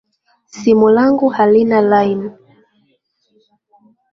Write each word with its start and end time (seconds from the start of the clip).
Simu 0.47 0.89
langu 0.89 1.27
halina 1.29 1.81
laini 1.81 2.31